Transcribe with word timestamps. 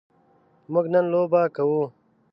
موږ 0.71 0.85
نن 0.93 1.05
لوبه 1.13 1.41
کوو. 1.55 1.83